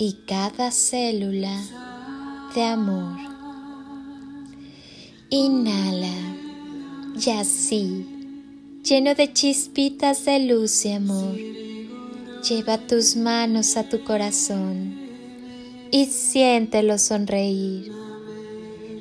[0.00, 1.60] y cada célula
[2.54, 3.18] de amor.
[5.28, 6.08] Inhala
[7.22, 8.06] y así,
[8.82, 11.36] lleno de chispitas de luz y amor,
[12.48, 14.94] lleva tus manos a tu corazón
[15.90, 17.92] y siéntelo sonreír.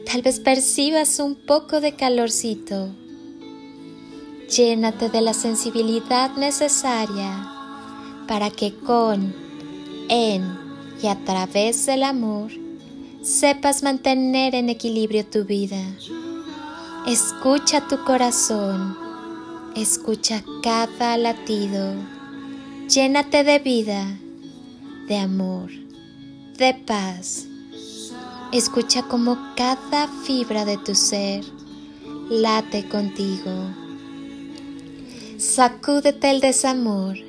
[0.06, 2.90] Tal vez percibas un poco de calorcito.
[4.54, 7.48] Llénate de la sensibilidad necesaria
[8.28, 9.34] para que con,
[10.10, 10.69] en
[11.02, 12.52] y a través del amor
[13.22, 15.82] sepas mantener en equilibrio tu vida.
[17.08, 18.98] Escucha tu corazón,
[19.76, 21.94] escucha cada latido,
[22.88, 24.06] llénate de vida,
[25.08, 25.72] de amor,
[26.58, 27.46] de paz.
[28.52, 31.44] Escucha como cada fibra de tu ser
[32.30, 33.52] late contigo.
[35.38, 37.29] Sacúdete el desamor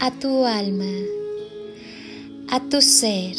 [0.00, 0.90] a tu alma,
[2.48, 3.36] a tu ser,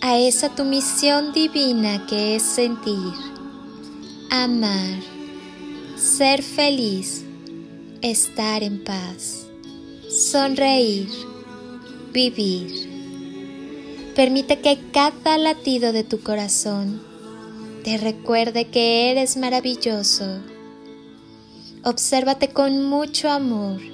[0.00, 3.12] a esa tu misión divina que es sentir,
[4.30, 5.00] amar,
[5.96, 7.24] ser feliz,
[8.00, 9.48] estar en paz,
[10.08, 11.08] sonreír,
[12.12, 12.70] vivir.
[14.14, 17.02] Permite que cada latido de tu corazón
[17.82, 20.38] te recuerde que eres maravilloso.
[21.82, 23.93] Obsérvate con mucho amor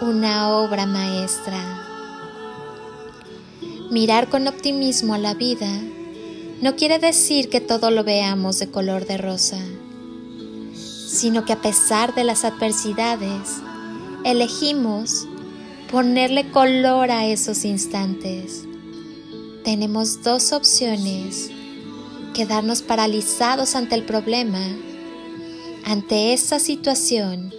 [0.00, 1.58] una obra maestra.
[3.90, 5.68] Mirar con optimismo a la vida
[6.62, 9.58] no quiere decir que todo lo veamos de color de rosa,
[10.74, 13.60] sino que a pesar de las adversidades,
[14.24, 15.26] elegimos
[15.90, 18.64] ponerle color a esos instantes.
[19.64, 21.50] Tenemos dos opciones,
[22.32, 24.64] quedarnos paralizados ante el problema,
[25.84, 27.52] ante esa situación,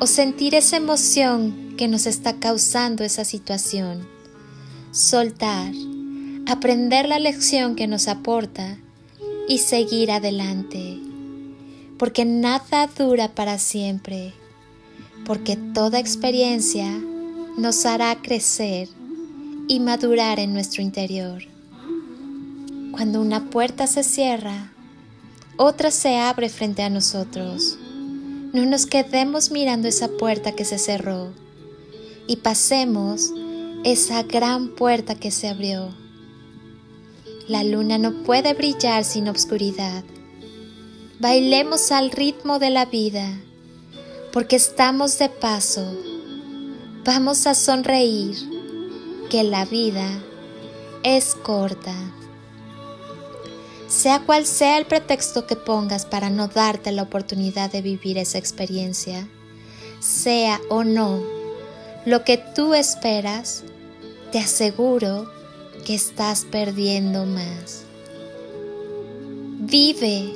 [0.00, 4.06] o sentir esa emoción que nos está causando esa situación.
[4.90, 5.72] Soltar,
[6.46, 8.78] aprender la lección que nos aporta
[9.48, 10.98] y seguir adelante.
[11.98, 14.34] Porque nada dura para siempre.
[15.24, 16.90] Porque toda experiencia
[17.56, 18.88] nos hará crecer
[19.68, 21.42] y madurar en nuestro interior.
[22.92, 24.72] Cuando una puerta se cierra,
[25.56, 27.78] otra se abre frente a nosotros.
[28.52, 31.32] No nos quedemos mirando esa puerta que se cerró
[32.26, 33.32] y pasemos
[33.82, 35.88] esa gran puerta que se abrió.
[37.48, 40.04] La luna no puede brillar sin obscuridad.
[41.18, 43.26] Bailemos al ritmo de la vida,
[44.32, 45.96] porque estamos de paso.
[47.04, 48.36] Vamos a sonreír,
[49.30, 50.08] que la vida
[51.02, 51.94] es corta.
[53.92, 58.38] Sea cual sea el pretexto que pongas para no darte la oportunidad de vivir esa
[58.38, 59.28] experiencia,
[60.00, 61.42] sea o no
[62.04, 63.62] lo que tú esperas,
[64.32, 65.30] te aseguro
[65.84, 67.84] que estás perdiendo más.
[69.60, 70.32] Vive,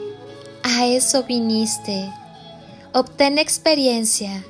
[0.63, 2.09] a eso viniste.
[2.93, 4.45] Obtén experiencia.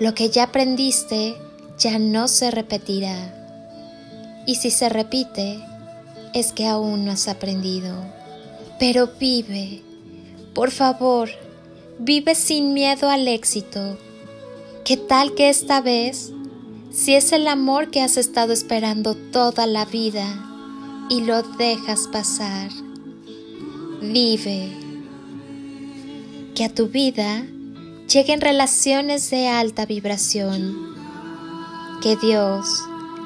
[0.00, 1.34] Lo que ya aprendiste
[1.78, 3.16] ya no se repetirá.
[4.46, 5.64] Y si se repite,
[6.34, 7.94] es que aún no has aprendido.
[8.78, 9.82] Pero vive,
[10.52, 11.28] por favor,
[11.98, 13.98] vive sin miedo al éxito.
[14.84, 16.32] ¿Qué tal que esta vez,
[16.90, 20.26] si es el amor que has estado esperando toda la vida
[21.08, 22.70] y lo dejas pasar?
[24.02, 24.72] Vive.
[26.56, 27.46] Que a tu vida
[28.12, 30.94] lleguen relaciones de alta vibración.
[32.02, 32.66] Que Dios,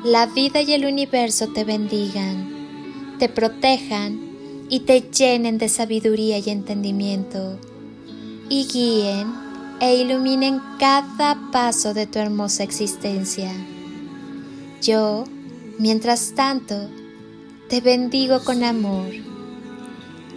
[0.04, 4.27] la vida y el universo te bendigan, te protejan
[4.68, 7.58] y te llenen de sabiduría y entendimiento,
[8.48, 9.32] y guíen
[9.80, 13.50] e iluminen cada paso de tu hermosa existencia.
[14.82, 15.24] Yo,
[15.78, 16.88] mientras tanto,
[17.68, 19.10] te bendigo con amor.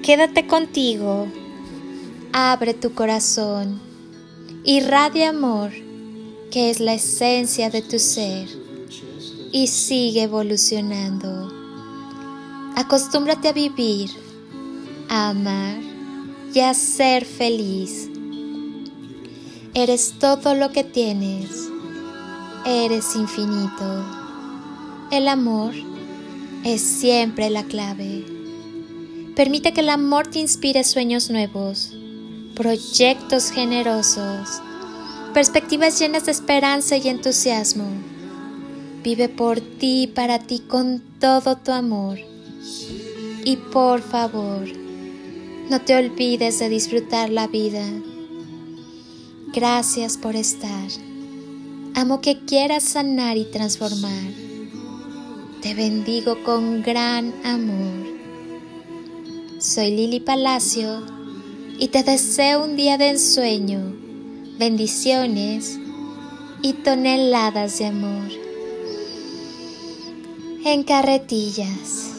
[0.04, 1.28] Quédate contigo,
[2.34, 3.80] abre tu corazón,
[4.64, 5.72] irradia amor,
[6.50, 8.48] que es la esencia de tu ser,
[9.52, 11.61] y sigue evolucionando.
[12.76, 14.10] Acostúmbrate a vivir,
[15.10, 15.78] a amar
[16.54, 18.10] y a ser feliz.
[19.74, 21.70] Eres todo lo que tienes.
[22.66, 24.06] Eres infinito.
[25.12, 25.74] El amor
[26.64, 28.26] es siempre la clave.
[29.36, 31.94] Permite que el amor te inspire sueños nuevos,
[32.56, 34.62] proyectos generosos,
[35.34, 37.86] perspectivas llenas de esperanza y entusiasmo.
[39.04, 42.31] Vive por ti y para ti con todo tu amor
[43.44, 44.68] y por favor,
[45.70, 47.86] no te olvides de disfrutar la vida.
[49.54, 50.90] Gracias por estar.
[51.96, 54.32] Amo que quieras sanar y transformar.
[55.62, 58.12] Te bendigo con gran amor.
[59.60, 61.02] Soy Lili Palacio
[61.78, 63.94] y te deseo un día de ensueño,
[64.58, 65.80] bendiciones
[66.62, 68.30] y toneladas de amor.
[70.64, 72.11] En carretillas.